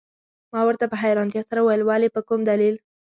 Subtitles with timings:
[0.53, 2.75] ما ورته په حیرانتیا سره وویل: ولي، په کوم دلیل؟